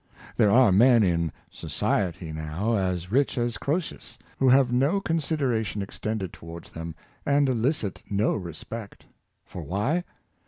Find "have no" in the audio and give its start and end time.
4.49-4.99